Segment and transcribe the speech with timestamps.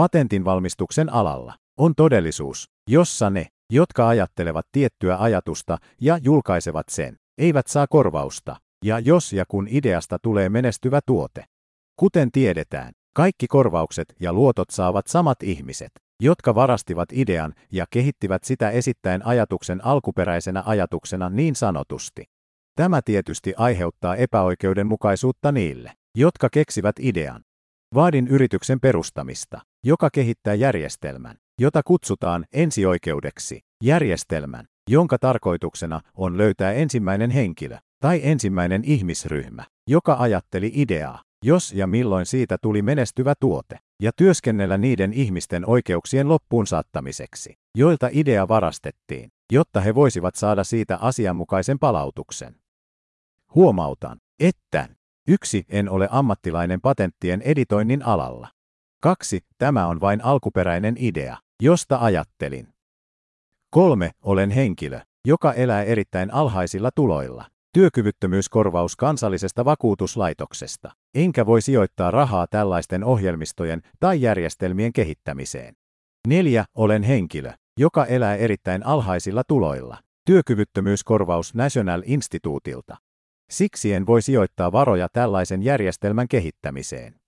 [0.00, 7.66] patentin valmistuksen alalla, on todellisuus, jossa ne, jotka ajattelevat tiettyä ajatusta ja julkaisevat sen, eivät
[7.66, 11.44] saa korvausta, ja jos ja kun ideasta tulee menestyvä tuote.
[11.96, 15.90] Kuten tiedetään, kaikki korvaukset ja luotot saavat samat ihmiset,
[16.22, 22.24] jotka varastivat idean ja kehittivät sitä esittäen ajatuksen alkuperäisenä ajatuksena niin sanotusti.
[22.76, 27.40] Tämä tietysti aiheuttaa epäoikeudenmukaisuutta niille, jotka keksivät idean.
[27.94, 37.30] Vaadin yrityksen perustamista, joka kehittää järjestelmän, jota kutsutaan ensioikeudeksi, järjestelmän, jonka tarkoituksena on löytää ensimmäinen
[37.30, 44.12] henkilö tai ensimmäinen ihmisryhmä, joka ajatteli ideaa, jos ja milloin siitä tuli menestyvä tuote, ja
[44.16, 51.78] työskennellä niiden ihmisten oikeuksien loppuun saattamiseksi, joilta idea varastettiin, jotta he voisivat saada siitä asianmukaisen
[51.78, 52.54] palautuksen.
[53.54, 54.88] Huomautan, että
[55.28, 58.48] yksi en ole ammattilainen patenttien editoinnin alalla.
[59.02, 62.68] Kaksi, tämä on vain alkuperäinen idea, josta ajattelin.
[63.70, 67.44] Kolme, olen henkilö, joka elää erittäin alhaisilla tuloilla.
[67.72, 70.90] Työkyvyttömyyskorvaus kansallisesta vakuutuslaitoksesta.
[71.14, 75.74] Enkä voi sijoittaa rahaa tällaisten ohjelmistojen tai järjestelmien kehittämiseen.
[76.28, 79.98] Neljä, olen henkilö, joka elää erittäin alhaisilla tuloilla.
[80.26, 82.96] Työkyvyttömyyskorvaus National Instituutilta.
[83.50, 87.19] Siksi en voi sijoittaa varoja tällaisen järjestelmän kehittämiseen.